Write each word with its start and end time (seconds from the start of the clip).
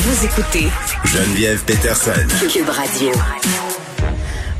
Vous 0.00 0.24
écoutez 0.24 0.68
Geneviève 1.06 1.64
Peterson. 1.64 2.12
Cube 2.48 2.68
Radio. 2.68 3.10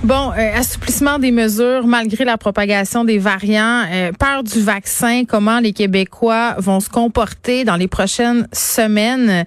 Bon, 0.02 0.32
euh, 0.32 0.56
assouplissement 0.56 1.20
des 1.20 1.30
mesures 1.30 1.86
malgré 1.86 2.24
la 2.24 2.36
propagation 2.36 3.04
des 3.04 3.18
variants, 3.18 3.84
euh, 3.88 4.10
peur 4.18 4.42
du 4.42 4.60
vaccin, 4.60 5.22
comment 5.28 5.60
les 5.60 5.72
Québécois 5.72 6.56
vont 6.58 6.80
se 6.80 6.88
comporter 6.88 7.64
dans 7.64 7.76
les 7.76 7.86
prochaines 7.86 8.48
semaines. 8.52 9.44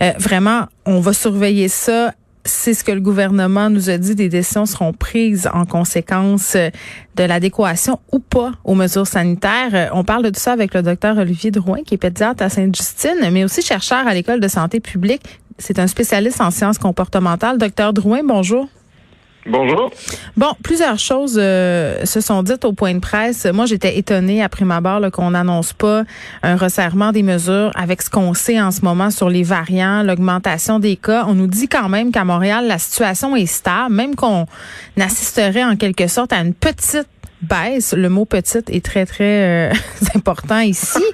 Euh, 0.00 0.12
vraiment, 0.18 0.62
on 0.86 1.00
va 1.00 1.12
surveiller 1.12 1.68
ça 1.68 2.14
c'est 2.44 2.74
ce 2.74 2.84
que 2.84 2.92
le 2.92 3.00
gouvernement 3.00 3.70
nous 3.70 3.90
a 3.90 3.98
dit. 3.98 4.14
Des 4.14 4.28
décisions 4.28 4.66
seront 4.66 4.92
prises 4.92 5.48
en 5.52 5.64
conséquence 5.64 6.56
de 7.16 7.24
l'adéquation 7.24 8.00
ou 8.12 8.18
pas 8.18 8.52
aux 8.64 8.74
mesures 8.74 9.06
sanitaires. 9.06 9.90
On 9.94 10.04
parle 10.04 10.24
de 10.24 10.30
tout 10.30 10.40
ça 10.40 10.52
avec 10.52 10.74
le 10.74 10.82
docteur 10.82 11.16
Olivier 11.16 11.50
Drouin, 11.50 11.82
qui 11.84 11.94
est 11.94 11.98
pédiatre 11.98 12.42
à 12.42 12.50
Sainte-Justine, 12.50 13.30
mais 13.32 13.44
aussi 13.44 13.62
chercheur 13.62 14.06
à 14.06 14.14
l'École 14.14 14.40
de 14.40 14.48
santé 14.48 14.80
publique. 14.80 15.40
C'est 15.58 15.78
un 15.78 15.86
spécialiste 15.86 16.40
en 16.40 16.50
sciences 16.50 16.78
comportementales. 16.78 17.58
Docteur 17.58 17.92
Drouin, 17.92 18.20
bonjour. 18.24 18.68
Bonjour. 19.46 19.90
Bon, 20.38 20.52
plusieurs 20.62 20.98
choses 20.98 21.38
euh, 21.38 22.06
se 22.06 22.22
sont 22.22 22.42
dites 22.42 22.64
au 22.64 22.72
point 22.72 22.94
de 22.94 23.00
presse. 23.00 23.44
Moi, 23.44 23.66
j'étais 23.66 23.98
étonnée 23.98 24.42
après 24.42 24.64
ma 24.64 24.80
barre 24.80 25.10
qu'on 25.10 25.32
n'annonce 25.32 25.74
pas 25.74 26.04
un 26.42 26.56
resserrement 26.56 27.12
des 27.12 27.22
mesures 27.22 27.70
avec 27.74 28.00
ce 28.00 28.08
qu'on 28.08 28.32
sait 28.32 28.58
en 28.60 28.70
ce 28.70 28.80
moment 28.80 29.10
sur 29.10 29.28
les 29.28 29.42
variants, 29.42 30.02
l'augmentation 30.02 30.78
des 30.78 30.96
cas. 30.96 31.26
On 31.28 31.34
nous 31.34 31.46
dit 31.46 31.68
quand 31.68 31.90
même 31.90 32.10
qu'à 32.10 32.24
Montréal, 32.24 32.66
la 32.66 32.78
situation 32.78 33.36
est 33.36 33.44
stable, 33.44 33.94
même 33.94 34.14
qu'on 34.14 34.46
assisterait 34.98 35.64
en 35.64 35.76
quelque 35.76 36.06
sorte 36.06 36.32
à 36.32 36.38
une 36.38 36.54
petite 36.54 37.08
baisse. 37.44 37.94
Le 37.94 38.08
mot 38.08 38.24
petite 38.24 38.70
est 38.70 38.84
très, 38.84 39.06
très 39.06 39.70
euh, 39.70 39.72
important 40.14 40.60
ici. 40.60 41.04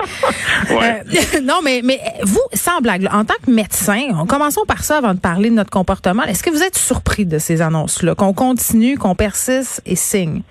Ouais. 0.71 1.03
Euh, 1.35 1.41
non, 1.43 1.61
mais, 1.65 1.81
mais 1.83 1.99
vous, 2.23 2.41
sans 2.53 2.81
blague, 2.81 3.03
là, 3.03 3.17
en 3.17 3.25
tant 3.25 3.35
que 3.45 3.51
médecin, 3.51 4.25
commençons 4.29 4.65
par 4.67 4.85
ça 4.85 4.99
avant 4.99 5.15
de 5.15 5.19
parler 5.19 5.51
de 5.51 5.55
notre 5.55 5.71
comportement. 5.71 6.23
Est-ce 6.25 6.43
que 6.43 6.51
vous 6.51 6.63
êtes 6.63 6.77
surpris 6.77 7.27
de 7.27 7.39
ces 7.39 7.63
annonces-là, 7.63 8.15
qu'on 8.15 8.33
continue, 8.33 8.97
qu'on 8.99 9.15
persiste 9.15 9.83
et 9.87 9.97
signe? 9.97 10.43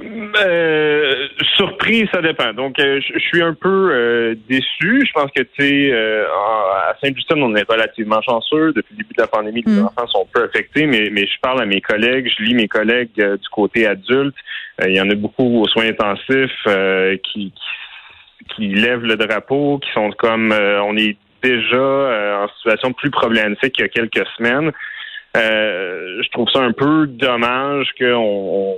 Euh, 0.00 0.97
surpris, 1.58 2.08
ça 2.12 2.22
dépend. 2.22 2.52
Donc, 2.54 2.78
euh, 2.78 3.00
je 3.00 3.18
suis 3.18 3.42
un 3.42 3.52
peu 3.52 3.90
euh, 3.92 4.34
déçu. 4.48 5.04
Je 5.06 5.12
pense 5.12 5.30
que, 5.36 5.42
tu 5.42 5.50
sais, 5.58 5.90
euh, 5.92 6.24
à 6.88 6.94
Saint-Justine, 7.02 7.42
on 7.42 7.54
est 7.56 7.68
relativement 7.68 8.22
chanceux. 8.22 8.72
Depuis 8.72 8.94
le 8.94 9.02
début 9.02 9.14
de 9.14 9.22
la 9.22 9.26
pandémie, 9.26 9.62
les 9.66 9.72
Mm. 9.80 9.84
enfants 9.86 10.06
sont 10.06 10.26
peu 10.32 10.44
affectés, 10.44 10.86
mais, 10.86 11.10
mais 11.12 11.26
je 11.26 11.38
parle 11.42 11.60
à 11.60 11.66
mes 11.66 11.80
collègues, 11.80 12.30
je 12.38 12.44
lis 12.44 12.54
mes 12.54 12.68
collègues 12.68 13.10
euh, 13.18 13.36
du 13.36 13.48
côté 13.50 13.86
adulte. 13.86 14.36
Euh, 14.80 14.88
Il 14.88 14.96
y 14.96 15.00
en 15.00 15.10
a 15.10 15.14
beaucoup 15.14 15.60
aux 15.62 15.68
soins 15.68 15.88
intensifs 15.88 16.50
euh, 16.68 17.16
qui, 17.24 17.52
qui, 17.52 18.54
qui 18.54 18.68
lèvent 18.68 19.04
le 19.04 19.16
drapeau, 19.16 19.78
qui 19.78 19.90
sont 19.92 20.10
comme, 20.12 20.52
euh, 20.52 20.80
on 20.82 20.96
est 20.96 21.16
déjà 21.42 21.76
euh, 21.76 22.44
en 22.44 22.48
situation 22.56 22.92
plus 22.92 23.10
problématique 23.10 23.72
qu'il 23.74 23.82
y 23.82 23.84
a 23.84 23.88
quelques 23.88 24.26
semaines. 24.36 24.72
Euh, 25.36 26.22
je 26.22 26.28
trouve 26.30 26.48
ça 26.50 26.60
un 26.60 26.72
peu 26.72 27.06
dommage 27.06 27.88
qu'on 27.98 28.06
on, 28.06 28.76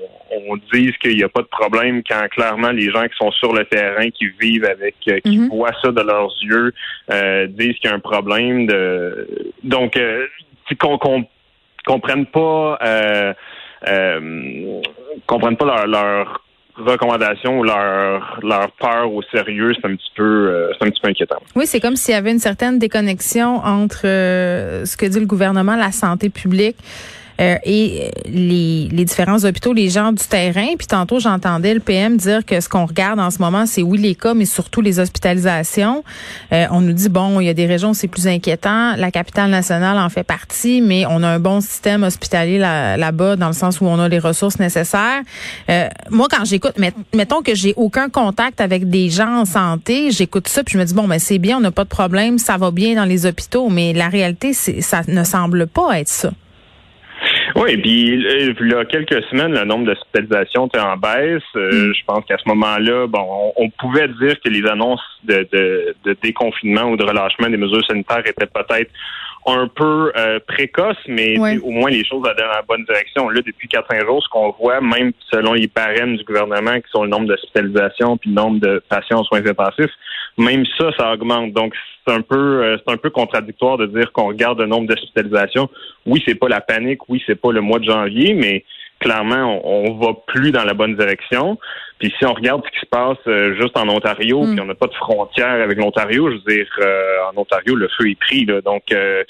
on 0.48 0.56
dise 0.72 0.96
qu'il 0.98 1.16
n'y 1.16 1.22
a 1.22 1.28
pas 1.28 1.42
de 1.42 1.46
problème 1.46 2.02
quand 2.08 2.28
clairement 2.28 2.70
les 2.70 2.90
gens 2.90 3.04
qui 3.04 3.16
sont 3.16 3.30
sur 3.32 3.52
le 3.52 3.64
terrain, 3.64 4.10
qui 4.10 4.26
vivent 4.40 4.64
avec, 4.64 4.96
euh, 5.08 5.20
qui 5.20 5.38
Mhm. 5.38 5.48
voient 5.48 5.72
ça 5.82 5.90
de 5.92 6.02
leurs 6.02 6.32
yeux, 6.42 6.72
euh, 7.12 7.46
disent 7.46 7.76
qu'il 7.78 7.88
y 7.90 7.92
a 7.92 7.96
un 7.96 8.00
problème. 8.00 8.66
De... 8.66 9.52
Donc, 9.62 9.96
euh, 9.96 10.26
qu'on 10.78 10.98
qu'on 10.98 11.24
comprenne 11.86 12.26
pas, 12.26 12.78
euh, 12.82 13.32
euh, 13.88 14.80
comprennent 15.26 15.56
pas 15.56 15.66
leur, 15.66 15.86
leur 15.86 16.44
recommandations 16.82 17.58
ou 17.58 17.64
leur, 17.64 18.40
leur 18.42 18.70
peur 18.72 19.12
au 19.12 19.22
sérieux, 19.22 19.72
c'est 19.74 19.86
un 19.86 19.94
petit 19.94 20.12
peu, 20.14 20.22
euh, 20.22 20.72
c'est 20.78 20.86
un 20.86 20.90
petit 20.90 21.00
peu 21.00 21.08
inquiétant. 21.08 21.40
Oui, 21.54 21.66
c'est 21.66 21.80
comme 21.80 21.96
s'il 21.96 22.14
y 22.14 22.16
avait 22.16 22.32
une 22.32 22.38
certaine 22.38 22.78
déconnexion 22.78 23.56
entre 23.64 24.06
euh, 24.06 24.84
ce 24.84 24.96
que 24.96 25.06
dit 25.06 25.20
le 25.20 25.26
gouvernement, 25.26 25.76
la 25.76 25.92
santé 25.92 26.30
publique. 26.30 26.76
Euh, 27.40 27.56
et 27.64 28.10
les, 28.26 28.88
les 28.92 29.04
différents 29.04 29.44
hôpitaux, 29.44 29.72
les 29.72 29.88
gens 29.88 30.12
du 30.12 30.24
terrain. 30.24 30.68
Puis 30.78 30.86
tantôt, 30.86 31.18
j'entendais 31.20 31.74
le 31.74 31.80
PM 31.80 32.16
dire 32.16 32.44
que 32.44 32.60
ce 32.60 32.68
qu'on 32.68 32.86
regarde 32.86 33.18
en 33.18 33.30
ce 33.30 33.38
moment, 33.38 33.66
c'est 33.66 33.82
oui 33.82 33.98
les 33.98 34.14
cas, 34.14 34.34
mais 34.34 34.44
surtout 34.44 34.80
les 34.80 34.98
hospitalisations. 35.00 36.04
Euh, 36.52 36.66
on 36.70 36.80
nous 36.80 36.92
dit, 36.92 37.08
bon, 37.08 37.40
il 37.40 37.46
y 37.46 37.48
a 37.48 37.54
des 37.54 37.66
régions 37.66 37.90
où 37.90 37.94
c'est 37.94 38.08
plus 38.08 38.26
inquiétant. 38.28 38.96
La 38.96 39.10
capitale 39.10 39.50
nationale 39.50 39.98
en 39.98 40.08
fait 40.10 40.22
partie, 40.24 40.80
mais 40.80 41.04
on 41.08 41.22
a 41.22 41.28
un 41.28 41.38
bon 41.40 41.60
système 41.60 42.02
hospitalier 42.02 42.58
là- 42.58 42.96
là-bas 42.96 43.36
dans 43.36 43.46
le 43.48 43.52
sens 43.54 43.80
où 43.80 43.86
on 43.86 43.98
a 43.98 44.08
les 44.08 44.18
ressources 44.18 44.58
nécessaires. 44.58 45.22
Euh, 45.70 45.88
moi, 46.10 46.26
quand 46.30 46.44
j'écoute, 46.44 46.78
met- 46.78 46.92
mettons 47.14 47.42
que 47.42 47.54
j'ai 47.54 47.74
aucun 47.76 48.08
contact 48.08 48.60
avec 48.60 48.88
des 48.90 49.08
gens 49.10 49.40
en 49.40 49.44
santé, 49.44 50.10
j'écoute 50.10 50.48
ça, 50.48 50.62
puis 50.62 50.74
je 50.74 50.78
me 50.78 50.84
dis, 50.84 50.94
bon, 50.94 51.08
ben 51.08 51.18
c'est 51.18 51.38
bien, 51.38 51.56
on 51.56 51.60
n'a 51.60 51.70
pas 51.70 51.84
de 51.84 51.88
problème, 51.88 52.38
ça 52.38 52.56
va 52.56 52.70
bien 52.70 52.94
dans 52.96 53.04
les 53.04 53.24
hôpitaux, 53.26 53.68
mais 53.70 53.92
la 53.92 54.08
réalité, 54.08 54.52
c'est 54.52 54.80
ça 54.80 55.02
ne 55.08 55.24
semble 55.24 55.66
pas 55.66 55.98
être 56.00 56.08
ça. 56.08 56.30
Oui, 57.56 57.76
puis 57.78 58.26
euh, 58.26 58.54
il 58.60 58.68
y 58.70 58.74
a 58.74 58.84
quelques 58.84 59.22
semaines, 59.24 59.52
le 59.52 59.64
nombre 59.64 59.86
d'hospitalisations 59.86 60.66
était 60.66 60.80
en 60.80 60.96
baisse. 60.96 61.42
Euh, 61.56 61.70
Mm. 61.90 61.94
Je 61.94 62.04
pense 62.06 62.24
qu'à 62.26 62.36
ce 62.38 62.48
moment-là, 62.48 63.06
bon, 63.06 63.26
on, 63.56 63.64
on 63.64 63.70
pouvait 63.70 64.08
dire 64.08 64.40
que 64.44 64.48
les 64.48 64.66
annonces 64.68 65.00
de, 65.24 65.46
de, 65.52 65.94
de 66.04 66.16
déconfinement 66.22 66.84
ou 66.90 66.96
de 66.96 67.04
relâchement 67.04 67.48
des 67.48 67.56
mesures 67.56 67.84
sanitaires 67.86 68.22
étaient 68.26 68.46
peut-être 68.46 68.90
un 69.46 69.68
peu 69.68 70.12
euh, 70.16 70.38
précoces, 70.46 70.96
mais 71.08 71.38
Ouais. 71.38 71.58
au 71.62 71.70
moins 71.70 71.90
les 71.90 72.04
choses 72.04 72.22
allaient 72.26 72.42
dans 72.42 72.54
la 72.56 72.62
bonne 72.68 72.84
direction. 72.84 73.28
Là, 73.30 73.40
depuis 73.44 73.68
4-5 73.68 74.04
jours, 74.04 74.22
ce 74.22 74.28
qu'on 74.28 74.50
voit, 74.60 74.80
même 74.80 75.12
selon 75.30 75.54
les 75.54 75.66
barèmes 75.66 76.16
du 76.16 76.24
gouvernement, 76.24 76.76
qui 76.80 76.90
sont 76.90 77.04
le 77.04 77.08
nombre 77.10 77.26
d'hospitalisations 77.26 78.16
puis 78.18 78.30
le 78.30 78.36
nombre 78.36 78.60
de 78.60 78.82
patients 78.88 79.20
aux 79.20 79.24
soins 79.24 79.44
intensifs, 79.46 79.92
même 80.38 80.64
ça, 80.78 80.90
ça 80.98 81.12
augmente. 81.12 81.52
Donc, 81.52 81.74
c'est 82.06 82.14
un 82.14 82.22
peu, 82.22 82.62
euh, 82.64 82.76
c'est 82.78 82.92
un 82.92 82.96
peu 82.96 83.10
contradictoire 83.10 83.76
de 83.76 83.86
dire 83.86 84.12
qu'on 84.12 84.28
regarde 84.28 84.60
le 84.60 84.66
nombre 84.66 84.86
d'hospitalisations. 84.88 85.68
Oui, 86.06 86.22
c'est 86.26 86.34
pas 86.34 86.48
la 86.48 86.60
panique. 86.60 87.08
Oui, 87.08 87.22
c'est 87.26 87.40
pas 87.40 87.52
le 87.52 87.60
mois 87.60 87.78
de 87.78 87.84
janvier, 87.84 88.34
mais 88.34 88.64
clairement, 89.00 89.60
on, 89.64 89.90
on 89.90 89.98
va 89.98 90.12
plus 90.26 90.50
dans 90.50 90.64
la 90.64 90.74
bonne 90.74 90.96
direction. 90.96 91.58
Puis 91.98 92.12
si 92.18 92.24
on 92.24 92.32
regarde 92.32 92.62
ce 92.64 92.70
qui 92.70 92.80
se 92.80 92.86
passe 92.90 93.18
euh, 93.26 93.54
juste 93.60 93.76
en 93.76 93.88
Ontario, 93.88 94.42
Mm. 94.44 94.52
puis 94.52 94.60
on 94.60 94.66
n'a 94.66 94.74
pas 94.74 94.86
de 94.86 94.94
frontière 94.94 95.62
avec 95.62 95.78
l'Ontario, 95.78 96.30
je 96.30 96.36
veux 96.36 96.56
dire, 96.56 96.66
euh, 96.80 97.16
en 97.32 97.38
Ontario, 97.40 97.74
le 97.74 97.88
feu 97.88 98.08
est 98.10 98.18
pris. 98.18 98.44
Là, 98.46 98.60
donc, 98.60 98.84
euh, 98.92 99.24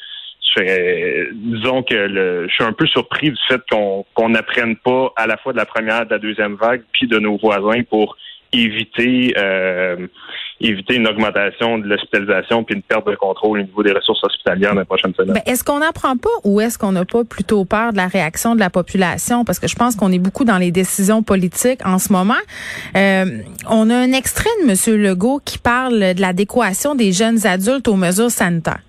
je 0.56 1.32
disons 1.32 1.82
que 1.84 1.94
le, 1.94 2.48
je 2.48 2.54
suis 2.54 2.64
un 2.64 2.72
peu 2.72 2.86
surpris 2.86 3.30
du 3.30 3.38
fait 3.48 3.60
qu'on 3.70 4.04
qu'on 4.14 4.30
n'apprenne 4.30 4.76
pas 4.76 5.12
à 5.16 5.26
la 5.28 5.36
fois 5.36 5.52
de 5.52 5.58
la 5.58 5.66
première, 5.66 6.06
de 6.06 6.10
la 6.10 6.18
deuxième 6.18 6.54
vague, 6.56 6.82
puis 6.92 7.06
de 7.06 7.18
nos 7.18 7.36
voisins 7.38 7.82
pour 7.88 8.16
éviter 8.52 9.32
euh, 9.38 10.08
éviter 10.60 10.96
une 10.96 11.06
augmentation 11.06 11.78
de 11.78 11.86
l'hospitalisation 11.86 12.64
puis 12.64 12.74
une 12.74 12.82
perte 12.82 13.06
de 13.06 13.14
contrôle 13.16 13.60
au 13.60 13.62
niveau 13.62 13.82
des 13.82 13.92
ressources 13.92 14.22
hospitalières 14.22 14.74
dans 14.74 14.80
les 14.80 14.86
prochaines 14.86 15.14
semaines. 15.14 15.34
Ben, 15.34 15.42
est-ce 15.46 15.64
qu'on 15.64 15.78
n'apprend 15.78 16.16
pas 16.16 16.28
ou 16.44 16.60
est-ce 16.60 16.78
qu'on 16.78 16.92
n'a 16.92 17.04
pas 17.04 17.24
plutôt 17.24 17.64
peur 17.64 17.92
de 17.92 17.96
la 17.96 18.08
réaction 18.08 18.54
de 18.54 18.60
la 18.60 18.68
population? 18.68 19.44
Parce 19.44 19.58
que 19.58 19.68
je 19.68 19.74
pense 19.74 19.96
qu'on 19.96 20.12
est 20.12 20.18
beaucoup 20.18 20.44
dans 20.44 20.58
les 20.58 20.70
décisions 20.70 21.22
politiques 21.22 21.80
en 21.84 21.98
ce 21.98 22.12
moment. 22.12 22.34
Euh, 22.96 23.42
on 23.68 23.88
a 23.88 23.96
un 23.96 24.12
extrait 24.12 24.50
de 24.62 24.70
M. 24.70 25.00
Legault 25.00 25.40
qui 25.44 25.58
parle 25.58 26.14
de 26.14 26.20
l'adéquation 26.20 26.94
des 26.94 27.12
jeunes 27.12 27.46
adultes 27.46 27.88
aux 27.88 27.96
mesures 27.96 28.30
sanitaires. 28.30 28.82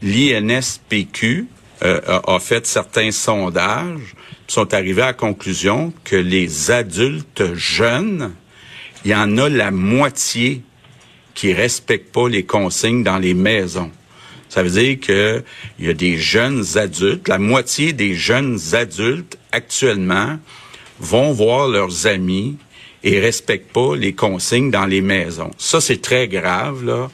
l'INSPQ 0.00 1.48
euh, 1.82 2.00
a, 2.06 2.34
a 2.34 2.38
fait 2.38 2.66
certains 2.66 3.10
sondages, 3.10 4.14
sont 4.46 4.72
arrivés 4.74 5.02
à 5.02 5.06
la 5.06 5.12
conclusion 5.12 5.92
que 6.04 6.16
les 6.16 6.70
adultes 6.70 7.54
jeunes, 7.54 8.32
il 9.04 9.10
y 9.10 9.14
en 9.14 9.38
a 9.38 9.48
la 9.48 9.70
moitié 9.70 10.62
qui 11.38 11.52
respectent 11.52 12.12
pas 12.12 12.28
les 12.28 12.42
consignes 12.42 13.04
dans 13.04 13.18
les 13.18 13.32
maisons. 13.32 13.92
Ça 14.48 14.64
veut 14.64 14.70
dire 14.70 14.98
que 14.98 15.44
il 15.78 15.86
y 15.86 15.88
a 15.88 15.94
des 15.94 16.16
jeunes 16.16 16.64
adultes, 16.74 17.28
la 17.28 17.38
moitié 17.38 17.92
des 17.92 18.14
jeunes 18.14 18.58
adultes 18.72 19.38
actuellement 19.52 20.36
vont 20.98 21.32
voir 21.32 21.68
leurs 21.68 22.08
amis 22.08 22.56
et 23.04 23.20
respectent 23.20 23.72
pas 23.72 23.94
les 23.94 24.14
consignes 24.14 24.72
dans 24.72 24.84
les 24.84 25.00
maisons. 25.00 25.52
Ça, 25.58 25.80
c'est 25.80 26.02
très 26.02 26.26
grave, 26.26 26.84
là. 26.84 27.08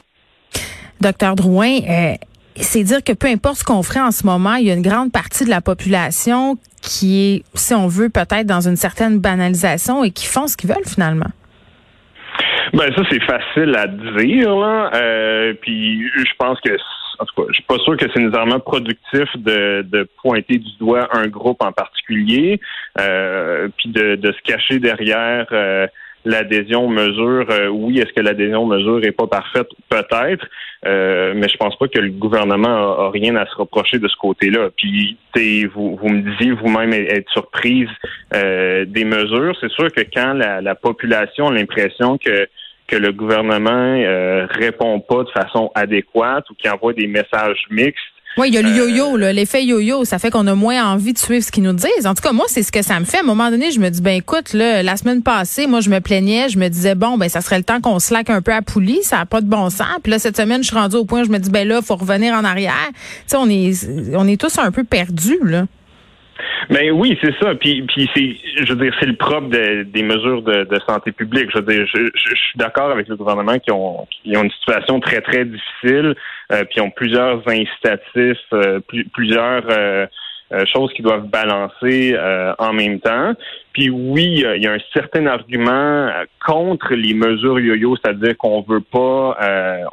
Docteur 1.01 1.35
Drouin, 1.35 1.81
euh, 1.87 2.15
c'est 2.59 2.83
dire 2.83 3.03
que 3.03 3.13
peu 3.13 3.27
importe 3.27 3.59
ce 3.59 3.63
qu'on 3.63 3.83
ferait 3.83 4.01
en 4.01 4.11
ce 4.11 4.25
moment, 4.25 4.55
il 4.55 4.65
y 4.65 4.71
a 4.71 4.73
une 4.73 4.81
grande 4.81 5.11
partie 5.11 5.45
de 5.45 5.51
la 5.51 5.61
population 5.61 6.57
qui 6.81 7.21
est, 7.21 7.43
si 7.53 7.75
on 7.75 7.87
veut, 7.87 8.09
peut-être 8.09 8.47
dans 8.47 8.67
une 8.67 8.77
certaine 8.77 9.19
banalisation 9.19 10.03
et 10.03 10.09
qui 10.09 10.25
font 10.25 10.47
ce 10.47 10.57
qu'ils 10.57 10.71
veulent 10.71 10.87
finalement. 10.87 11.29
Ben 12.73 12.93
ça 12.95 13.03
c'est 13.09 13.23
facile 13.23 13.75
à 13.75 13.87
dire 13.87 14.55
là. 14.55 14.91
Euh, 14.95 15.53
puis 15.61 16.07
je 16.07 16.33
pense 16.37 16.59
que 16.61 16.71
en 17.19 17.25
tout 17.25 17.35
cas, 17.35 17.47
je 17.49 17.53
suis 17.53 17.63
pas 17.63 17.77
sûr 17.79 17.97
que 17.97 18.05
c'est 18.13 18.19
nécessairement 18.19 18.59
productif 18.59 19.25
de, 19.35 19.83
de 19.83 20.07
pointer 20.21 20.57
du 20.57 20.77
doigt 20.79 21.07
un 21.13 21.27
groupe 21.27 21.61
en 21.61 21.71
particulier, 21.71 22.59
euh, 22.99 23.69
puis 23.77 23.89
de, 23.89 24.15
de 24.15 24.31
se 24.31 24.41
cacher 24.41 24.79
derrière 24.79 25.47
euh, 25.51 25.87
l'adhésion 26.25 26.87
mesure. 26.87 27.45
Euh, 27.49 27.67
oui, 27.67 27.99
est-ce 27.99 28.13
que 28.13 28.21
l'adhésion 28.21 28.65
mesure 28.65 29.03
est 29.03 29.11
pas 29.11 29.27
parfaite? 29.27 29.67
Peut-être, 29.89 30.45
euh, 30.85 31.33
mais 31.35 31.47
je 31.47 31.57
pense 31.57 31.77
pas 31.77 31.87
que 31.87 31.99
le 31.99 32.09
gouvernement 32.09 33.05
a, 33.07 33.11
rien 33.11 33.35
à 33.35 33.45
se 33.45 33.55
reprocher 33.55 33.99
de 33.99 34.07
ce 34.07 34.15
côté-là. 34.17 34.69
Puis, 34.75 35.17
vous, 35.73 35.95
vous 35.95 36.09
me 36.09 36.21
disiez 36.21 36.51
vous-même 36.51 36.93
être 36.93 37.29
surprise 37.31 37.89
euh, 38.33 38.85
des 38.85 39.05
mesures. 39.05 39.55
C'est 39.61 39.71
sûr 39.71 39.91
que 39.91 40.01
quand 40.13 40.33
la, 40.33 40.61
la 40.61 40.75
population 40.75 41.47
a 41.47 41.53
l'impression 41.53 42.17
que 42.17 42.47
que 42.87 42.95
le 42.95 43.11
gouvernement 43.11 43.71
euh, 43.71 44.45
répond 44.51 44.99
pas 44.99 45.23
de 45.23 45.29
façon 45.29 45.71
adéquate 45.73 46.49
ou 46.49 46.53
qu'il 46.53 46.69
envoie 46.69 46.93
des 46.93 47.07
messages 47.07 47.65
mixtes, 47.71 48.14
oui, 48.37 48.49
il 48.49 48.53
y 48.53 48.57
a 48.57 48.61
le 48.61 48.69
euh, 48.69 48.89
yo-yo, 48.89 49.15
l'effet 49.17 49.63
yo-yo. 49.63 50.03
Ça 50.03 50.19
fait 50.19 50.29
qu'on 50.29 50.45
a 50.47 50.55
moins 50.55 50.91
envie 50.91 51.13
de 51.13 51.17
suivre 51.17 51.43
ce 51.43 51.51
qu'ils 51.51 51.63
nous 51.63 51.71
disent. 51.71 52.05
En 52.05 52.13
tout 52.13 52.21
cas, 52.21 52.33
moi, 52.33 52.45
c'est 52.49 52.63
ce 52.63 52.71
que 52.71 52.81
ça 52.81 52.99
me 52.99 53.05
fait. 53.05 53.17
À 53.17 53.21
un 53.21 53.23
moment 53.23 53.49
donné, 53.49 53.71
je 53.71 53.79
me 53.79 53.89
dis, 53.89 54.01
ben 54.01 54.17
écoute, 54.17 54.51
là, 54.51 54.83
la 54.83 54.97
semaine 54.97 55.21
passée, 55.23 55.67
moi, 55.67 55.79
je 55.79 55.89
me 55.89 56.01
plaignais, 56.01 56.49
je 56.49 56.59
me 56.59 56.67
disais, 56.67 56.95
bon, 56.95 57.17
ben 57.17 57.29
ça 57.29 57.39
serait 57.39 57.57
le 57.57 57.63
temps 57.63 57.79
qu'on 57.79 57.97
slack 57.99 58.29
un 58.29 58.41
peu 58.41 58.53
à 58.53 58.61
poulie, 58.61 58.99
ça 59.03 59.17
n'a 59.17 59.25
pas 59.25 59.39
de 59.39 59.47
bon 59.47 59.69
sens. 59.69 59.87
Puis 60.03 60.11
là, 60.11 60.19
cette 60.19 60.35
semaine, 60.35 60.63
je 60.63 60.67
suis 60.67 60.75
rendue 60.75 60.97
au 60.97 61.05
point, 61.05 61.23
je 61.23 61.29
me 61.29 61.37
dis, 61.37 61.49
ben 61.49 61.65
là, 61.65 61.81
faut 61.81 61.95
revenir 61.95 62.33
en 62.33 62.43
arrière. 62.43 62.73
Tu 62.91 62.95
sais, 63.27 63.37
on 63.37 63.49
est, 63.49 63.87
on 64.15 64.27
est 64.27 64.39
tous 64.39 64.57
un 64.59 64.71
peu 64.71 64.83
perdus, 64.83 65.39
là. 65.43 65.65
Ben 66.69 66.91
oui, 66.91 67.17
c'est 67.21 67.33
ça. 67.41 67.55
Puis, 67.55 67.83
puis 67.83 68.09
c'est, 68.15 68.65
je 68.65 68.73
veux 68.73 68.83
dire, 68.83 68.93
c'est 68.99 69.05
le 69.05 69.15
propre 69.15 69.47
des 69.47 70.03
mesures 70.03 70.41
de, 70.41 70.79
santé 70.87 71.11
publique. 71.11 71.49
Je 71.51 71.59
veux 71.59 71.65
dire, 71.65 71.85
je, 71.87 72.35
suis 72.35 72.57
d'accord 72.57 72.91
avec 72.91 73.07
le 73.07 73.15
gouvernement 73.15 73.57
qui 73.59 73.71
ont, 73.71 74.07
qui 74.09 74.35
ont 74.35 74.43
une 74.43 74.51
situation 74.51 74.99
très 74.99 75.21
très 75.21 75.45
difficile, 75.45 76.15
euh, 76.51 76.63
puis 76.65 76.81
ont 76.81 76.91
plusieurs 76.91 77.41
incitatifs, 77.47 78.37
euh, 78.53 78.79
plusieurs 79.13 79.63
euh, 79.69 80.05
euh, 80.51 80.63
choses 80.71 80.93
qui 80.93 81.01
doivent 81.01 81.27
balancer 81.27 82.13
euh, 82.13 82.53
en 82.59 82.71
même 82.71 82.99
temps. 82.99 83.33
Puis 83.73 83.89
oui, 83.89 84.45
il 84.55 84.61
y 84.61 84.67
a 84.67 84.73
un 84.73 84.79
certain 84.93 85.25
argument 85.25 85.71
euh, 85.71 86.25
contre 86.45 86.93
les 86.93 87.15
mesures 87.15 87.59
yo-yo, 87.59 87.95
c'est-à-dire 87.95 88.37
qu'on 88.37 88.61
veut 88.61 88.81
pas, 88.81 89.37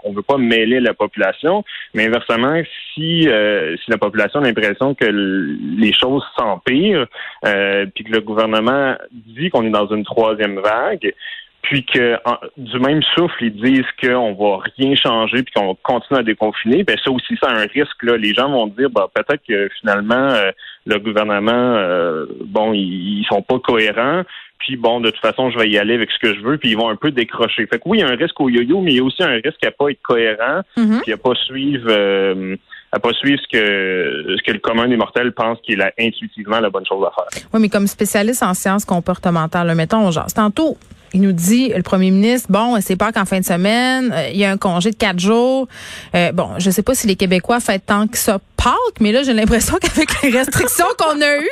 on 0.04 0.12
veut 0.12 0.22
pas 0.22 0.37
mêler 0.37 0.78
la 0.81 0.93
population. 0.93 1.64
Mais 1.94 2.06
inversement, 2.06 2.60
si 2.93 3.22
si 3.22 3.90
la 3.90 3.99
population 3.99 4.40
a 4.40 4.44
l'impression 4.44 4.94
que 4.94 5.06
les 5.06 5.93
choses 5.94 6.22
s'empirent, 6.37 7.06
puis 7.43 8.05
que 8.05 8.12
le 8.12 8.20
gouvernement 8.20 8.94
dit 9.10 9.48
qu'on 9.48 9.64
est 9.64 9.70
dans 9.70 9.88
une 9.88 10.05
troisième 10.05 10.60
vague, 10.60 11.14
puis 11.62 11.87
que 11.87 12.17
du 12.56 12.79
même 12.81 13.03
souffle, 13.14 13.44
ils 13.44 13.55
disent 13.55 13.87
qu'on 14.00 14.35
va 14.35 14.62
rien 14.76 14.97
changer 14.97 15.44
puis 15.44 15.55
qu'on 15.55 15.76
continue 15.76 16.19
à 16.19 16.23
déconfiner, 16.25 16.82
ben 16.82 16.97
ça 17.03 17.11
aussi, 17.11 17.38
c'est 17.41 17.49
un 17.49 17.67
risque. 17.67 18.03
Là. 18.03 18.17
Les 18.17 18.35
gens 18.35 18.50
vont 18.50 18.67
dire 18.67 18.91
bah, 18.91 19.09
peut-être 19.14 19.43
que 19.49 19.69
finalement, 19.81 20.14
euh, 20.14 20.50
le 20.87 20.99
gouvernement, 20.99 21.53
euh, 21.53 22.26
bon, 22.44 22.73
ils, 22.73 23.25
sont 23.29 23.43
pas 23.43 23.61
cohérents. 23.61 24.23
Puis 24.59 24.76
bon, 24.76 25.00
de 25.00 25.11
toute 25.11 25.20
façon, 25.20 25.50
je 25.50 25.59
vais 25.59 25.69
y 25.69 25.79
aller 25.79 25.94
avec 25.94 26.11
ce 26.11 26.19
que 26.19 26.35
je 26.35 26.41
veux, 26.41 26.59
puis 26.59 26.70
ils 26.70 26.76
vont 26.76 26.88
un 26.88 26.97
peu 26.97 27.12
décrocher. 27.12 27.67
Fait 27.67 27.79
que 27.79 27.82
oui, 27.87 27.99
il 27.99 28.00
y 28.00 28.05
a 28.05 28.08
un 28.08 28.17
risque 28.17 28.41
au 28.41 28.49
yo-yo, 28.49 28.81
mais 28.81 28.93
il 28.93 28.97
y 28.97 29.00
a 29.00 29.05
aussi 29.05 29.23
un 29.23 29.41
risque 29.43 29.65
à 29.65 29.70
pas 29.70 29.91
être 29.91 30.03
cohérent, 30.03 30.62
mm-hmm. 30.76 31.03
puis 31.03 31.12
à 31.12 31.17
pas 31.17 31.35
suivre 31.35 31.87
euh, 31.88 32.56
à 32.93 32.99
pas 32.99 33.12
suivre 33.12 33.41
ce 33.41 33.49
que 33.49 34.37
ce 34.37 34.43
que 34.43 34.53
le 34.53 34.58
commun 34.58 34.88
des 34.88 34.97
mortels 34.97 35.32
pense 35.32 35.58
qu'il 35.62 35.81
est 35.81 35.94
intuitivement 35.99 36.61
la 36.61 36.70
bonne 36.70 36.87
chose 36.87 37.05
à 37.06 37.11
faire. 37.11 37.43
Oui, 37.53 37.61
mais 37.61 37.69
comme 37.69 37.87
spécialiste 37.87 38.43
en 38.43 38.55
sciences 38.55 38.85
comportementales, 38.85 39.75
mettons, 39.75 40.11
genre, 40.11 40.26
tantôt, 40.32 40.76
il 41.14 41.20
nous 41.20 41.32
dit, 41.32 41.69
le 41.69 41.82
premier 41.82 42.11
ministre, 42.11 42.49
bon, 42.50 42.79
c'est 42.81 42.97
pas 42.97 43.12
qu'en 43.12 43.25
fin 43.25 43.41
de 43.41 43.44
semaine, 43.44 44.12
euh, 44.12 44.31
il 44.32 44.38
y 44.38 44.44
a 44.44 44.50
un 44.50 44.56
congé 44.56 44.91
de 44.91 44.97
quatre 44.97 45.20
jours. 45.20 45.69
Euh, 46.14 46.32
bon, 46.32 46.49
je 46.59 46.70
sais 46.70 46.82
pas 46.82 46.94
si 46.94 47.06
les 47.06 47.17
Québécois 47.17 47.61
fêtent 47.61 47.87
tant 47.87 48.06
que 48.06 48.17
ça 48.17 48.38
Pâques, 48.56 49.00
mais 49.00 49.11
là, 49.11 49.25
j'ai 49.25 49.32
l'impression 49.32 49.76
qu'avec 49.81 50.09
les 50.23 50.31
restrictions 50.31 50.87
qu'on 50.97 51.20
a 51.20 51.37
eues, 51.37 51.49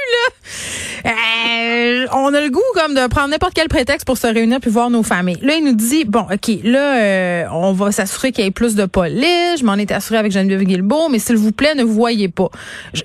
là, 1.04 1.10
euh, 1.10 2.06
on 2.12 2.32
a 2.32 2.40
le 2.40 2.50
goût 2.50 2.60
comme 2.74 2.94
de 2.94 3.06
prendre 3.08 3.30
n'importe 3.30 3.52
quel 3.52 3.68
prétexte 3.68 4.06
pour 4.06 4.16
se 4.16 4.28
réunir 4.28 4.60
puis 4.60 4.70
voir 4.70 4.90
nos 4.90 5.02
familles. 5.02 5.40
Là, 5.42 5.56
il 5.56 5.64
nous 5.64 5.74
dit, 5.74 6.04
bon, 6.04 6.20
OK, 6.32 6.50
là, 6.62 7.48
on 7.52 7.72
va 7.72 7.90
s'assurer 7.90 8.30
qu'il 8.30 8.44
y 8.44 8.46
ait 8.46 8.52
plus 8.52 8.76
de 8.76 8.86
police. 8.86 9.58
Je 9.58 9.64
m'en 9.64 9.74
étais 9.74 9.94
assuré 9.94 10.18
avec 10.18 10.30
Geneviève 10.30 10.62
Guilbeault, 10.62 11.08
mais 11.10 11.18
s'il 11.18 11.36
vous 11.36 11.50
plaît, 11.50 11.74
ne 11.74 11.82
vous 11.82 11.94
voyez 11.94 12.28
pas. 12.28 12.48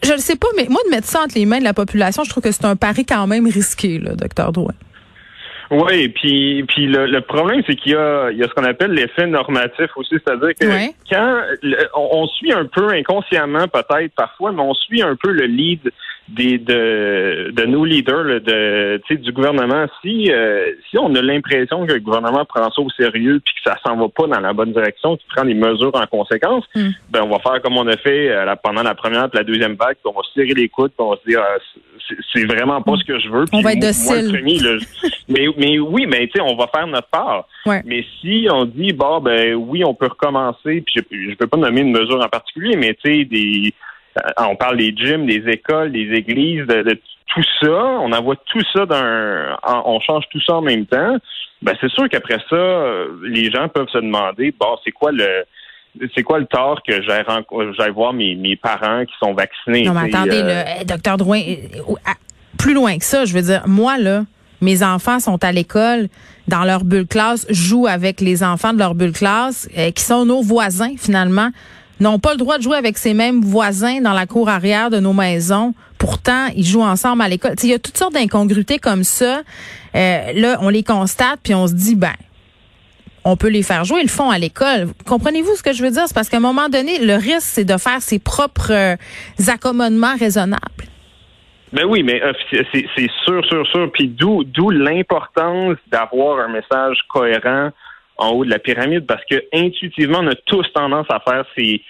Je 0.04 0.14
ne 0.14 0.20
sais 0.20 0.36
pas, 0.36 0.50
mais 0.56 0.68
moi, 0.70 0.82
de 0.86 0.92
mettre 0.92 1.08
ça 1.08 1.24
entre 1.24 1.34
les 1.34 1.48
mains 1.48 1.60
de 1.60 1.64
la 1.64 1.74
population, 1.74 2.24
je 2.24 2.30
trouve 2.30 2.44
que 2.44 2.52
c'est 2.52 2.66
un 2.66 2.76
pari 2.76 3.06
quand 3.06 3.26
même 3.26 3.48
risqué, 3.48 3.98
là, 3.98 4.14
docteur 4.14 4.52
Drouin. 4.52 4.74
Oui, 5.72 6.10
puis 6.10 6.64
puis 6.68 6.88
le, 6.88 7.20
problème 7.22 7.62
c'est 7.66 7.76
qu'il 7.76 7.94
y 7.94 7.96
a 7.96 8.30
il 8.32 8.38
y 8.38 8.44
a 8.44 8.48
ce 8.48 8.54
qu'on 8.54 8.64
appelle 8.64 8.92
l'effet 8.92 9.26
normatif 9.26 9.90
aussi, 9.96 10.16
c'est-à-dire 10.16 10.54
que 10.60 10.66
quand 11.10 11.42
on, 11.96 12.28
suit 12.28 12.52
un 12.52 12.66
peu 12.66 12.90
inconsciemment 12.90 13.68
peut-être 13.68 14.14
parfois, 14.16 14.52
mais 14.52 14.62
on 14.62 14.74
suit 14.74 15.02
un 15.02 15.16
peu 15.16 15.32
le 15.32 15.46
lead 15.46 15.92
des 16.28 16.58
de, 16.58 17.52
de 17.52 17.66
nos 17.66 17.86
leaders 17.86 18.42
de 18.42 19.02
du 19.16 19.32
gouvernement. 19.32 19.86
Si 20.02 20.32
euh, 20.32 20.72
si 20.90 20.98
on 20.98 21.14
a 21.16 21.22
l'impression 21.22 21.86
que 21.86 21.94
le 21.94 22.00
gouvernement 22.00 22.46
prend 22.46 22.70
ça 22.72 22.82
au 22.82 22.90
sérieux 22.90 23.42
puis 23.44 23.54
que 23.56 23.70
ça 23.70 23.78
s'en 23.86 23.96
va 23.96 24.08
pas 24.10 24.28
dans 24.28 24.40
la 24.40 24.54
bonne 24.54 24.74
direction, 24.74 25.18
qu'il 25.18 25.28
prend 25.36 25.46
des 25.46 25.54
mesures 25.54 25.96
en 25.96 26.06
conséquence, 26.08 26.66
hmm. 26.76 26.90
ben 27.12 27.22
on 27.24 27.30
va 27.30 27.40
faire 27.40 27.62
comme 27.62 27.78
on 27.78 27.88
a 27.88 27.98
fait 27.98 28.30
euh, 28.30 28.56
pendant 28.64 28.84
la 28.84 28.96
première 28.96 29.26
et 29.26 29.38
la 29.38 29.44
deuxième 29.44 29.76
vague, 29.76 29.98
puis 30.04 30.12
on 30.14 30.18
va 30.18 30.24
se 30.24 30.34
serrer 30.34 30.54
les 30.54 30.70
coudes, 30.70 30.92
puis 30.98 31.06
on 31.06 31.12
va 31.12 31.18
se 31.18 31.30
dire 31.30 31.42
ah, 31.42 31.58
c'est 32.34 32.46
vraiment 32.46 32.82
pas 32.82 32.94
ce 32.98 33.04
que 33.04 33.20
je 33.20 33.30
veux. 33.30 33.46
on 33.52 33.62
va 33.62 33.74
être 33.74 33.82
docile. 33.82 34.42
mais 35.28 35.48
mais 35.58 35.80
oui, 35.80 36.06
mais 36.08 36.28
tu 36.28 36.34
sais, 36.36 36.42
on 36.42 36.56
va 36.56 36.68
faire 36.68 36.88
notre 36.88 37.10
part. 37.10 37.48
Mais 37.66 38.06
si 38.22 38.48
on 38.52 38.66
dit 38.66 38.94
bon 38.94 39.20
ben 39.22 39.56
oui, 39.56 39.84
on 39.86 39.94
peut 39.94 40.08
recommencer, 40.08 40.82
puis 40.82 40.96
je, 40.96 41.30
je 41.32 41.36
peux 41.36 41.48
pas 41.48 41.58
nommer 41.58 41.82
une 41.82 41.92
mesure 41.92 42.24
en 42.24 42.30
particulier, 42.30 42.76
mais 42.78 42.96
tu 43.04 43.14
sais 43.14 43.26
des 43.26 43.74
euh, 44.18 44.22
on 44.38 44.56
parle 44.56 44.78
des 44.78 44.96
gyms, 44.96 45.26
des 45.26 45.44
écoles, 45.50 45.92
des 45.92 46.14
églises, 46.14 46.66
de, 46.68 47.00
tout 47.28 47.44
ça. 47.62 47.84
On 48.02 48.12
envoie 48.12 48.36
tout 48.46 48.62
ça 48.74 48.86
d'un, 48.86 49.58
on 49.64 50.00
change 50.00 50.24
tout 50.32 50.40
ça 50.42 50.56
en 50.56 50.62
même 50.62 50.86
temps. 50.86 51.18
Ben 51.62 51.74
c'est 51.82 51.90
sûr 51.90 52.08
qu'après 52.10 52.38
ça, 52.50 52.56
euh, 52.56 53.08
les 53.24 53.50
gens 53.52 53.68
peuvent 53.68 53.90
se 53.90 53.98
demander, 53.98 54.54
bon, 54.58 54.78
c'est 54.84 54.92
quoi 54.92 55.12
le 55.12 55.46
c'est 56.16 56.24
quoi 56.24 56.40
le 56.40 56.46
tort 56.46 56.82
que 56.88 57.02
j'aille 57.02 57.92
voir 57.94 58.14
mes, 58.14 58.36
mes, 58.36 58.56
parents 58.56 59.06
qui 59.06 59.14
sont 59.20 59.34
vaccinés? 59.34 59.84
Non, 59.84 59.94
mais 59.94 60.14
attendez, 60.14 60.42
euh... 60.44 60.84
docteur 60.86 61.18
Drouin, 61.18 61.42
plus 62.58 62.74
loin 62.74 62.98
que 62.98 63.06
ça, 63.06 63.26
je 63.26 63.34
veux 63.34 63.42
dire, 63.42 63.64
moi, 63.68 63.98
là, 63.98 64.24
mes 64.62 64.84
enfants 64.84 65.20
sont 65.20 65.44
à 65.44 65.52
l'école, 65.52 66.08
dans 66.48 66.64
leur 66.64 66.84
bulle 66.84 67.08
classe, 67.08 67.46
jouent 67.50 67.88
avec 67.88 68.22
les 68.22 68.44
enfants 68.44 68.74
de 68.74 68.80
leur 68.80 68.96
bulle 68.96 69.12
classe, 69.12 69.68
qui 69.96 70.04
sont 70.04 70.26
nos 70.26 70.42
voisins, 70.42 70.94
finalement 70.98 71.50
n'ont 72.00 72.20
pas 72.20 72.32
le 72.32 72.38
droit 72.38 72.58
de 72.58 72.64
jouer 72.64 72.78
avec 72.78 72.98
ces 72.98 73.14
mêmes 73.14 73.42
voisins 73.42 74.02
dans 74.02 74.14
la 74.14 74.26
cour 74.26 74.50
arrière 74.50 74.90
de 74.90 75.00
nos 75.00 75.14
maisons. 75.14 75.74
Pourtant, 75.98 76.48
ils 76.56 76.66
jouent 76.66 76.84
ensemble 76.84 77.22
à 77.22 77.30
l'école. 77.30 77.56
Il 77.64 77.70
y 77.70 77.74
a 77.74 77.80
toutes 77.80 77.98
sortes 77.98 78.14
d'incongruités 78.14 78.80
comme 78.80 79.04
ça. 79.04 79.42
Euh, 79.96 80.34
là, 80.34 80.58
on 80.62 80.70
les 80.70 80.84
constate, 80.84 81.40
puis 81.42 81.54
on 81.54 81.68
se 81.68 81.74
dit, 81.74 81.96
ben, 81.96 82.14
on 83.26 83.36
peut 83.36 83.50
les 83.50 83.64
faire 83.64 83.84
jouer, 83.84 84.02
ils 84.02 84.04
le 84.04 84.10
font 84.10 84.30
à 84.30 84.38
l'école. 84.38 84.88
Comprenez-vous 85.08 85.56
ce 85.56 85.64
que 85.64 85.74
je 85.74 85.84
veux 85.84 85.90
dire? 85.90 86.04
C'est 86.06 86.14
parce 86.14 86.30
qu'à 86.30 86.38
un 86.38 86.42
moment 86.42 86.70
donné, 86.70 87.00
le 87.00 87.16
risque, 87.16 87.42
c'est 87.42 87.66
de 87.66 87.78
faire 87.78 88.02
ses 88.02 88.20
propres 88.20 88.72
euh, 88.72 88.96
accommodements 89.48 90.16
raisonnables. 90.16 90.86
Ben 91.74 91.86
oui, 91.86 92.04
mais 92.04 92.22
euh, 92.24 92.32
c'est 92.52 93.10
sûr, 93.26 93.44
sûr, 93.46 93.68
sûr. 93.68 93.92
Puis 93.92 94.08
d'où 94.08 94.70
l'importance 94.70 95.76
d'avoir 95.88 96.40
un 96.40 96.50
message 96.50 97.00
cohérent 97.10 97.72
en 98.18 98.30
haut 98.30 98.46
de 98.46 98.50
la 98.50 98.60
pyramide 98.60 99.06
parce 99.06 99.24
que 99.30 99.44
intuitivement, 99.52 100.20
on 100.22 100.28
a 100.28 100.36
tous 100.46 100.66
tendance 100.74 101.08
à 101.10 101.20
faire 101.20 101.44
ces 101.58 101.82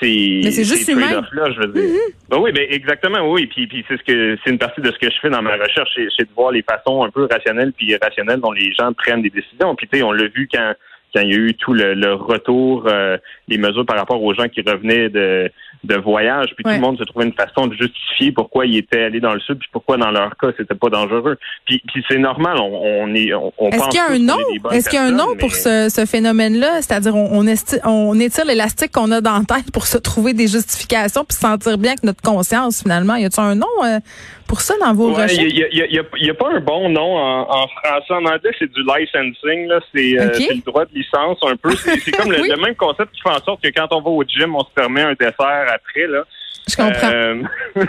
ces, 0.00 0.40
Mais 0.44 0.50
c'est 0.50 0.64
juste 0.64 0.88
là 0.88 1.50
je 1.50 1.60
veux 1.60 1.72
dire. 1.72 1.82
Mm-hmm. 1.82 2.28
Ben 2.28 2.38
oui, 2.38 2.52
ben 2.52 2.66
exactement, 2.70 3.30
oui. 3.30 3.46
Puis, 3.46 3.66
puis 3.66 3.84
c'est 3.88 3.96
ce 3.96 4.02
que 4.02 4.36
c'est 4.42 4.50
une 4.50 4.58
partie 4.58 4.80
de 4.80 4.90
ce 4.90 4.98
que 4.98 5.10
je 5.10 5.18
fais 5.20 5.30
dans 5.30 5.42
ma 5.42 5.56
recherche, 5.56 5.90
c'est 5.94 6.24
de 6.24 6.34
voir 6.34 6.52
les 6.52 6.62
façons 6.62 7.04
un 7.04 7.10
peu 7.10 7.26
rationnelles 7.30 7.72
puis 7.72 7.86
irrationnelles 7.86 8.40
dont 8.40 8.52
les 8.52 8.72
gens 8.72 8.92
prennent 8.92 9.22
des 9.22 9.30
décisions. 9.30 9.74
Puis 9.74 9.88
tu 9.88 9.98
sais, 9.98 10.04
on 10.04 10.12
l'a 10.12 10.28
vu 10.28 10.48
quand 10.52 10.74
quand 11.16 11.22
il 11.22 11.30
y 11.30 11.34
a 11.34 11.38
eu 11.38 11.54
tout 11.54 11.72
le, 11.72 12.12
retour, 12.12 12.84
euh, 12.86 13.16
les 13.48 13.56
mesures 13.56 13.86
par 13.86 13.96
rapport 13.96 14.22
aux 14.22 14.34
gens 14.34 14.48
qui 14.48 14.60
revenaient 14.60 15.08
de, 15.08 15.50
de 15.84 15.94
voyage, 15.96 16.48
puis 16.54 16.64
tout 16.64 16.70
le 16.70 16.78
monde 16.78 16.98
se 16.98 17.04
trouvait 17.04 17.24
une 17.24 17.32
façon 17.32 17.66
de 17.68 17.74
justifier 17.74 18.32
pourquoi 18.32 18.66
ils 18.66 18.76
étaient 18.76 19.04
allés 19.04 19.20
dans 19.20 19.32
le 19.32 19.40
sud, 19.40 19.58
puis 19.58 19.68
pourquoi 19.72 19.96
dans 19.96 20.10
leur 20.10 20.36
cas 20.36 20.48
c'était 20.56 20.74
pas 20.74 20.90
dangereux. 20.90 21.38
Puis, 21.64 21.82
puis 21.86 22.04
c'est 22.08 22.18
normal, 22.18 22.58
on, 22.60 23.14
est, 23.14 23.32
on, 23.32 23.70
Est-ce 23.70 23.88
qu'il 23.88 23.98
y 23.98 24.02
a 24.02 24.10
un 24.10 24.18
nom? 24.18 24.38
Est-ce 24.72 24.90
qu'il 24.90 24.98
y 24.98 25.02
a 25.02 25.06
un 25.06 25.12
nom 25.12 25.36
pour 25.38 25.52
ce, 25.52 25.88
ce 25.88 26.04
phénomène-là? 26.04 26.82
C'est-à-dire 26.82 27.16
on, 27.16 27.40
on, 27.40 27.54
on 27.84 28.20
étire 28.20 28.44
l'élastique 28.44 28.92
qu'on 28.92 29.10
a 29.10 29.20
dans 29.22 29.38
la 29.38 29.44
tête 29.44 29.72
pour 29.72 29.86
se 29.86 29.96
trouver 29.96 30.34
des 30.34 30.48
justifications 30.48 31.24
puis 31.24 31.36
sentir 31.36 31.78
bien 31.78 31.94
que 31.94 32.04
notre 32.04 32.22
conscience 32.22 32.82
finalement. 32.82 33.14
Y 33.16 33.24
a-t-il 33.24 33.44
un 33.44 33.54
nom 33.54 33.66
euh, 33.84 34.00
pour 34.46 34.60
ça 34.60 34.74
dans 34.80 34.92
vos 34.94 35.12
recherches? 35.12 35.34
Il 35.34 35.58
y, 35.58 36.30
a, 36.30 36.34
pas 36.34 36.50
un 36.50 36.60
bon 36.60 36.88
nom 36.88 37.16
en, 37.16 37.68
français. 37.68 38.14
En 38.14 38.24
anglais, 38.24 38.50
c'est 38.58 38.70
du 38.70 38.80
licensing. 38.82 39.68
Là, 39.68 39.80
c'est, 39.94 40.18
euh, 40.18 40.30
le 40.38 40.64
droit 40.64 40.84
de 40.84 40.94
licence 40.94 41.38
un 41.42 41.56
peu. 41.56 41.74
C'est, 41.74 42.10
comme 42.16 42.32
le, 42.32 42.56
même 42.60 42.74
concept 42.76 43.12
qui 43.12 43.20
fait 43.22 43.30
en 43.30 43.42
sorte 43.42 43.62
que 43.62 43.68
quand 43.68 43.88
on 43.90 44.00
va 44.00 44.10
au 44.10 44.24
gym, 44.24 44.54
on 44.54 44.64
se 44.64 44.70
permet 44.74 45.02
un 45.02 45.14
dessert 45.14 45.66
après. 45.68 46.06
Là. 46.06 46.24
Je 46.68 46.76
comprends. 46.76 47.10
Euh, 47.12 47.42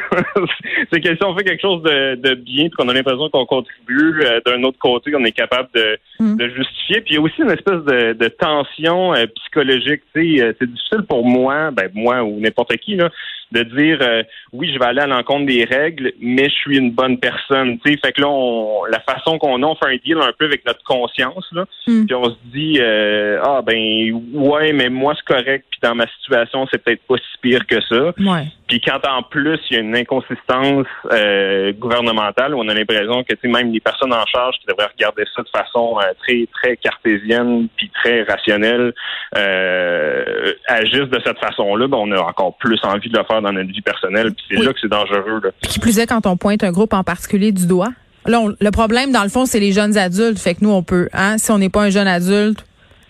c'est 0.92 1.02
que 1.02 1.16
si 1.16 1.24
on 1.24 1.36
fait 1.36 1.44
quelque 1.44 1.62
chose 1.62 1.82
de, 1.84 2.16
de 2.16 2.36
bien, 2.36 2.66
puis 2.66 2.72
qu'on 2.78 2.90
a 2.90 2.94
l'impression 2.94 3.30
qu'on 3.30 3.46
contribue, 3.46 4.22
euh, 4.24 4.40
d'un 4.46 4.62
autre 4.64 4.78
côté, 4.78 5.16
on 5.16 5.24
est 5.26 5.32
capable 5.32 5.70
de, 5.74 5.98
Mm. 6.20 6.36
de 6.36 6.50
justifier. 6.50 7.02
Puis 7.02 7.14
il 7.14 7.16
y 7.16 7.18
a 7.18 7.22
aussi 7.22 7.42
une 7.42 7.52
espèce 7.52 7.84
de, 7.86 8.14
de 8.14 8.28
tension 8.28 9.14
euh, 9.14 9.26
psychologique. 9.36 10.02
Euh, 10.16 10.54
c'est 10.60 10.70
difficile 10.70 11.04
pour 11.08 11.26
moi, 11.26 11.72
ben 11.72 11.90
moi 11.94 12.24
ou 12.24 12.40
n'importe 12.40 12.76
qui, 12.78 12.96
là, 12.96 13.10
de 13.52 13.64
dire 13.64 14.00
euh, 14.02 14.24
oui, 14.54 14.72
je 14.74 14.80
vais 14.80 14.86
aller 14.86 15.02
à 15.02 15.08
l'encontre 15.08 15.46
des 15.46 15.64
règles, 15.64 16.12
mais 16.20 16.46
je 16.46 16.56
suis 16.56 16.78
une 16.78 16.92
bonne 16.92 17.18
personne. 17.18 17.80
Tu 17.80 17.92
sais, 17.92 18.00
fait 18.04 18.12
que 18.12 18.22
là, 18.22 18.28
on, 18.30 18.86
la 18.86 19.00
façon 19.00 19.38
qu'on 19.38 19.62
a, 19.64 19.66
on 19.66 19.76
fait 19.76 19.94
un 19.94 19.98
deal 20.04 20.18
un 20.22 20.32
peu 20.38 20.46
avec 20.46 20.66
notre 20.66 20.84
conscience, 20.84 21.46
là. 21.52 21.66
Mm. 21.88 22.06
Puis 22.06 22.16
on 22.16 22.26
se 22.26 22.38
dit 22.46 22.80
euh, 22.80 23.40
ah 23.44 23.62
ben 23.62 24.12
ouais, 24.34 24.74
mais 24.74 24.90
moi 24.90 25.14
c'est 25.16 25.34
correct. 25.34 25.66
Puis 25.70 25.80
dans 25.82 25.96
ma 25.96 26.08
situation, 26.08 26.68
c'est 26.72 26.84
peut-être 26.84 27.04
pas 27.08 27.16
si 27.18 27.38
pire 27.42 27.66
que 27.68 27.82
ça. 27.82 28.14
Ouais. 28.20 28.48
Puis 28.68 28.82
quand 28.82 29.00
en 29.08 29.24
plus 29.24 29.60
il 29.70 29.76
y 29.76 29.78
a 29.78 29.82
une 29.82 29.96
inconsistance 29.96 30.88
euh, 31.12 31.72
gouvernementale, 31.74 32.54
on 32.56 32.68
a 32.68 32.74
l'impression 32.74 33.24
que 33.24 33.34
tu 33.34 33.40
sais, 33.42 33.48
même 33.48 33.72
les 33.72 33.80
personnes 33.80 34.14
en 34.14 34.26
charge 34.26 34.56
qui 34.60 34.68
devraient 34.68 34.90
regarder 34.94 35.24
ça 35.36 35.42
de 35.42 35.50
façon 35.50 35.98
euh, 36.00 36.14
très 36.20 36.48
très 36.54 36.76
cartésienne 36.78 37.68
puis 37.78 37.90
très 37.90 38.24
rationnelle 38.24 38.94
euh, 39.38 40.54
agissent 40.68 41.10
de 41.10 41.22
cette 41.26 41.40
façon-là, 41.40 41.88
ben, 41.88 41.98
on 41.98 42.12
a 42.12 42.20
encore 42.20 42.58
plus 42.58 42.80
envie 42.84 43.10
de 43.10 43.18
le 43.18 43.24
faire 43.24 43.37
dans 43.42 43.52
notre 43.54 43.72
vie 43.72 43.82
personnelle. 43.82 44.34
Puis 44.34 44.46
c'est 44.50 44.58
Oui. 44.60 44.66
là 44.66 44.74
que 44.74 44.80
c'est 44.82 44.88
dangereux. 44.90 45.42
Là. 45.44 45.50
Puis 45.62 45.72
qui 45.72 45.80
plus 45.80 46.00
est 46.00 46.08
quand 46.08 46.26
on 46.26 46.38
pointe 46.38 46.64
un 46.64 46.72
groupe 46.72 46.94
en 46.94 47.04
particulier 47.04 47.52
du 47.52 47.68
doigt. 47.68 47.90
Là, 48.26 48.40
on- 48.42 48.54
le 48.60 48.72
problème, 48.72 49.12
dans 49.12 49.24
le 49.24 49.30
fond, 49.30 49.46
c'est 49.46 49.60
les 49.60 49.72
jeunes 49.72 49.98
adultes. 49.98 50.38
Fait 50.40 50.54
que 50.56 50.60
nous, 50.62 50.72
on 50.72 50.84
peut, 50.84 51.08
hein, 51.14 51.38
si 51.38 51.50
on 51.52 51.58
n'est 51.60 51.70
pas 51.70 51.84
un 51.84 51.90
jeune 51.90 52.08
adulte, 52.08 52.66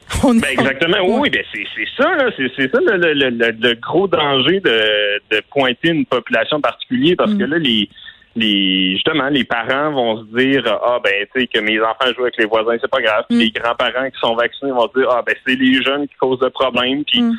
on 0.23 0.35
Ben 0.35 0.43
exactement, 0.51 0.97
oui, 1.03 1.15
oui, 1.23 1.29
ben 1.29 1.43
c'est 1.53 1.63
c'est 1.75 2.01
ça, 2.03 2.15
là, 2.15 2.29
c'est 2.37 2.49
c'est 2.55 2.71
ça 2.71 2.79
le, 2.79 2.95
le, 2.97 3.13
le, 3.13 3.29
le- 3.31 3.55
le 3.59 3.73
gros 3.75 4.07
danger 4.07 4.59
de, 4.61 5.35
de 5.35 5.41
pointer 5.51 5.89
une 5.89 6.05
population 6.05 6.61
particulière 6.61 7.15
parce 7.17 7.31
Mm. 7.31 7.37
que 7.39 7.43
là, 7.43 7.57
les 7.57 7.89
les 8.35 8.91
justement 8.93 9.27
les 9.29 9.43
parents 9.43 9.91
vont 9.91 10.19
se 10.19 10.37
dire 10.37 10.63
ah 10.67 10.99
ben 11.03 11.25
tu 11.33 11.41
sais 11.41 11.47
que 11.47 11.59
mes 11.59 11.79
enfants 11.81 12.13
jouent 12.15 12.21
avec 12.21 12.37
les 12.37 12.45
voisins 12.45 12.77
c'est 12.79 12.89
pas 12.89 13.01
grave 13.01 13.25
Puis 13.27 13.37
Mm. 13.37 13.41
les 13.41 13.51
grands-parents 13.51 14.09
qui 14.11 14.19
sont 14.19 14.35
vaccinés 14.35 14.71
vont 14.71 14.87
se 14.93 14.99
dire 14.99 15.09
ah 15.11 15.23
ben 15.25 15.35
c'est 15.45 15.55
les 15.55 15.81
jeunes 15.83 16.07
qui 16.07 16.13
causent 16.19 16.39
le 16.41 16.51
problème 16.51 17.03
puis 17.03 17.21
Mm. 17.23 17.33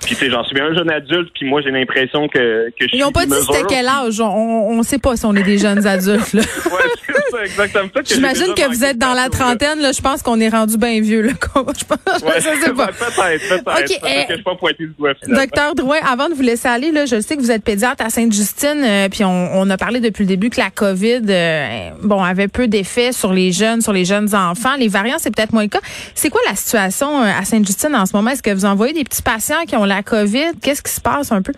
Puis 0.00 0.30
j'en 0.30 0.44
suis 0.44 0.54
bien 0.54 0.66
un 0.66 0.74
jeune 0.74 0.90
adulte 0.90 1.30
puis 1.34 1.46
moi 1.46 1.60
j'ai 1.60 1.70
l'impression 1.70 2.28
que 2.28 2.70
que 2.70 2.86
je 2.88 2.94
Ils 2.96 3.00
n'ont 3.00 3.12
pas 3.12 3.26
dit 3.26 3.34
c'était 3.40 3.64
quel 3.68 3.86
âge. 3.86 4.20
On 4.20 4.76
ne 4.76 4.82
sait 4.82 4.98
pas 4.98 5.16
si 5.16 5.24
on 5.26 5.34
est 5.34 5.42
des 5.42 5.58
jeunes 5.58 5.86
adultes. 5.86 6.32
là. 6.32 6.42
ouais 6.66 6.88
c'est 7.06 7.36
ça 7.36 7.44
exactement 7.44 7.88
que 7.88 8.00
j'ai 8.06 8.14
J'imagine 8.14 8.54
que 8.54 8.68
vous 8.68 8.84
êtes 8.84 8.98
dans 8.98 9.14
la 9.14 9.28
trentaine. 9.28 9.80
Là, 9.80 9.92
je 9.92 10.00
pense 10.00 10.22
qu'on 10.22 10.40
est 10.40 10.48
rendu 10.48 10.76
bien 10.78 11.00
vieux. 11.00 11.22
Là. 11.22 11.32
je 11.32 11.84
pense, 11.84 12.22
Ouais, 12.22 12.32
je 12.36 12.64
sais 12.64 12.72
pas. 12.72 12.88
peut-être 12.88 13.64
peut-être 13.64 13.92
eh, 13.92 14.24
que 14.26 14.30
je 14.30 14.34
suis 14.34 14.42
pas 14.42 14.54
pointé 14.54 14.86
du 14.86 14.94
doigt 14.98 15.12
finalement. 15.20 15.42
Docteur 15.42 15.74
Drouin, 15.74 15.96
avant 16.06 16.28
de 16.28 16.34
vous 16.34 16.42
laisser 16.42 16.68
aller, 16.68 16.90
là, 16.90 17.06
je 17.06 17.20
sais 17.20 17.36
que 17.36 17.40
vous 17.40 17.50
êtes 17.50 17.64
pédiatre 17.64 18.04
à 18.04 18.10
Sainte-Justine, 18.10 18.82
euh, 18.84 19.08
puis 19.08 19.24
on, 19.24 19.50
on 19.54 19.68
a 19.70 19.76
parlé 19.76 20.00
depuis 20.00 20.22
le 20.22 20.28
début 20.28 20.50
que 20.50 20.60
la 20.60 20.70
COVID, 20.70 21.22
euh, 21.28 21.90
bon, 22.02 22.22
avait 22.22 22.48
peu 22.48 22.66
d'effet 22.68 23.12
sur 23.12 23.32
les 23.32 23.52
jeunes, 23.52 23.80
sur 23.80 23.92
les 23.92 24.04
jeunes 24.04 24.34
enfants. 24.34 24.76
Les 24.78 24.88
variants, 24.88 25.16
c'est 25.18 25.34
peut-être 25.34 25.52
moins 25.52 25.62
le 25.64 25.68
cas. 25.68 25.80
C'est 26.14 26.30
quoi 26.30 26.40
la 26.48 26.54
situation 26.56 27.22
euh, 27.22 27.26
à 27.38 27.44
Sainte-Justine 27.44 27.94
en 27.94 28.06
ce 28.06 28.14
moment? 28.16 28.30
Est-ce 28.30 28.42
que 28.42 28.50
vous 28.50 28.64
envoyez 28.64 28.92
des 28.94 29.04
petits 29.04 29.22
patients 29.22 29.64
qui 29.66 29.76
ont 29.76 29.84
la 29.88 30.02
COVID? 30.02 30.58
Qu'est-ce 30.62 30.82
qui 30.82 30.92
se 30.92 31.00
passe 31.00 31.32
un 31.32 31.42
peu? 31.42 31.52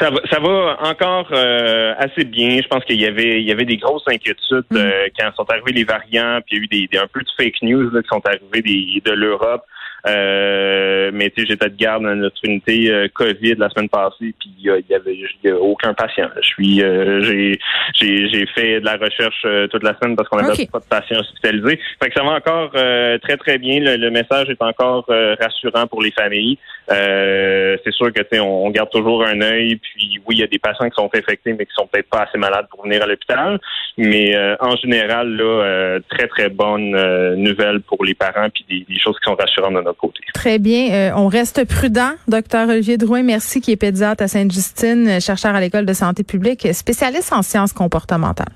Ça 0.00 0.08
va, 0.08 0.20
ça 0.30 0.40
va 0.40 0.78
encore 0.88 1.28
euh, 1.32 1.92
assez 1.98 2.24
bien. 2.24 2.60
Je 2.62 2.68
pense 2.68 2.82
qu'il 2.84 2.98
y 2.98 3.04
avait, 3.06 3.42
il 3.42 3.46
y 3.46 3.52
avait 3.52 3.66
des 3.66 3.76
grosses 3.76 4.04
inquiétudes 4.08 4.64
Mm. 4.70 4.76
euh, 4.76 5.08
quand 5.18 5.30
sont 5.36 5.50
arrivés 5.50 5.72
les 5.72 5.84
variants, 5.84 6.38
puis 6.46 6.56
il 6.56 6.58
y 6.58 6.60
a 6.60 6.64
eu 6.64 6.66
des, 6.68 6.88
des- 6.90 6.98
un 6.98 7.06
peu 7.12 7.20
de 7.20 7.28
fake 7.36 7.60
news 7.62 7.90
là, 7.90 8.00
qui 8.02 8.08
sont 8.08 8.22
arrivés 8.24 8.62
des, 8.62 9.02
de 9.04 9.12
l'Europe. 9.12 9.62
Euh, 10.06 11.10
mais 11.14 11.30
tu 11.30 11.42
sais, 11.42 11.46
j'étais 11.50 11.68
de 11.70 11.76
garde 11.76 12.02
dans 12.02 12.14
notre 12.16 12.44
unité 12.44 12.90
euh, 12.90 13.06
COVID 13.14 13.54
la 13.54 13.68
semaine 13.70 13.88
passée, 13.88 14.34
puis 14.38 14.50
il 14.58 14.62
y, 14.64 14.92
y 14.92 14.94
avait 14.94 15.16
y 15.44 15.48
a 15.48 15.56
aucun 15.56 15.94
patient. 15.94 16.28
Je 16.40 16.46
suis, 16.46 16.82
euh, 16.82 17.20
j'ai, 17.20 17.58
j'ai, 17.94 18.28
j'ai 18.28 18.46
fait 18.46 18.80
de 18.80 18.84
la 18.84 18.96
recherche 18.96 19.42
euh, 19.44 19.68
toute 19.68 19.84
la 19.84 19.96
semaine 19.98 20.16
parce 20.16 20.28
qu'on 20.28 20.38
n'avait 20.38 20.66
pas 20.66 20.80
de 20.80 20.84
patients 20.84 21.20
hospitalisés. 21.20 21.78
Fait 22.02 22.08
que 22.08 22.14
ça 22.14 22.24
va 22.24 22.30
encore 22.30 22.72
euh, 22.74 23.16
très 23.18 23.36
très 23.36 23.58
bien. 23.58 23.78
Le, 23.78 23.96
le 23.96 24.10
message 24.10 24.50
est 24.50 24.62
encore 24.62 25.06
euh, 25.08 25.36
rassurant 25.40 25.86
pour 25.86 26.02
les 26.02 26.10
familles. 26.10 26.58
Euh, 26.90 27.76
c'est 27.84 27.92
sûr 27.92 28.12
que 28.12 28.22
tu 28.22 28.28
sais, 28.32 28.40
on, 28.40 28.66
on 28.66 28.70
garde 28.70 28.90
toujours 28.90 29.24
un 29.24 29.40
œil. 29.40 29.76
Puis 29.76 30.20
oui, 30.26 30.34
il 30.36 30.40
y 30.40 30.42
a 30.42 30.48
des 30.48 30.58
patients 30.58 30.88
qui 30.88 30.96
sont 30.96 31.10
infectés, 31.14 31.52
mais 31.52 31.64
qui 31.64 31.74
sont 31.74 31.86
peut-être 31.86 32.10
pas 32.10 32.22
assez 32.22 32.38
malades 32.38 32.66
pour 32.70 32.82
venir 32.82 33.02
à 33.02 33.06
l'hôpital. 33.06 33.60
Mais 33.96 34.34
euh, 34.34 34.56
en 34.58 34.74
général, 34.76 35.28
là, 35.36 35.44
euh, 35.44 36.00
très 36.08 36.26
très 36.26 36.48
bonne 36.48 36.94
euh, 36.96 37.36
nouvelle 37.36 37.80
pour 37.82 38.04
les 38.04 38.14
parents, 38.14 38.48
puis 38.50 38.64
des, 38.68 38.84
des 38.92 38.98
choses 38.98 39.16
qui 39.20 39.30
sont 39.30 39.36
rassurantes 39.36 39.74
de 39.74 39.80
notre 39.80 39.91
Très 40.34 40.58
bien. 40.58 40.92
Euh, 40.92 41.10
on 41.16 41.28
reste 41.28 41.64
prudent. 41.64 42.12
Docteur 42.28 42.68
Olivier 42.68 42.96
Drouin, 42.96 43.22
merci, 43.22 43.60
qui 43.60 43.72
est 43.72 43.76
pédiatre 43.76 44.22
à 44.22 44.28
Sainte-Justine, 44.28 45.20
chercheur 45.20 45.54
à 45.54 45.60
l'École 45.60 45.86
de 45.86 45.92
santé 45.92 46.22
publique, 46.22 46.66
spécialiste 46.72 47.32
en 47.32 47.42
sciences 47.42 47.72
comportementales. 47.72 48.52